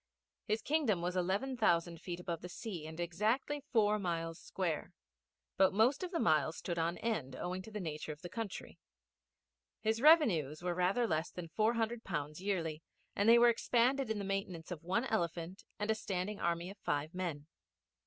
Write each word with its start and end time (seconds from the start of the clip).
His 0.47 0.63
Kingdom 0.63 1.03
was 1.03 1.15
eleven 1.15 1.55
thousand 1.55 2.01
feet 2.01 2.19
above 2.19 2.41
the 2.41 2.49
sea 2.49 2.87
and 2.87 2.99
exactly 2.99 3.61
four 3.71 3.99
miles 3.99 4.39
square; 4.39 4.93
but 5.57 5.75
most 5.75 6.01
of 6.01 6.09
the 6.09 6.19
miles 6.19 6.57
stood 6.57 6.79
on 6.79 6.97
end 6.97 7.35
owing 7.35 7.61
to 7.61 7.69
the 7.69 7.79
nature 7.79 8.11
of 8.11 8.23
the 8.23 8.27
country. 8.27 8.79
His 9.81 10.01
revenues 10.01 10.63
were 10.63 10.73
rather 10.73 11.05
less 11.05 11.29
than 11.29 11.49
four 11.49 11.75
hundred 11.75 12.03
pounds 12.03 12.41
yearly, 12.41 12.81
and 13.15 13.29
they 13.29 13.37
were 13.37 13.49
expended 13.49 14.09
in 14.09 14.17
the 14.17 14.25
maintenance 14.25 14.71
of 14.71 14.81
one 14.81 15.05
elephant 15.05 15.63
and 15.77 15.91
a 15.91 15.93
standing 15.93 16.39
army 16.39 16.71
of 16.71 16.79
five 16.79 17.13
men. 17.13 17.45